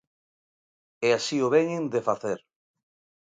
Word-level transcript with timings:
E 1.07 1.09
así 1.17 1.37
o 1.45 1.47
veñen 1.55 1.83
de 1.93 2.01
facer. 2.07 2.39